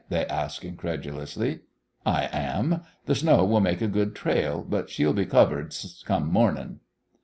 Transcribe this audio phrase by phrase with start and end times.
[0.09, 1.59] they asked, incredulously.
[2.07, 2.81] "I am.
[3.07, 5.75] Th' snow will make a good trail, but she'll be covered
[6.07, 6.79] come mornin'."